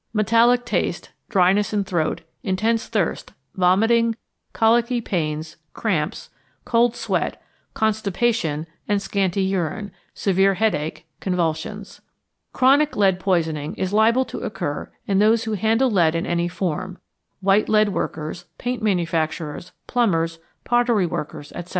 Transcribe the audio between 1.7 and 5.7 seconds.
in throat, intense thirst, vomiting, colicky pains,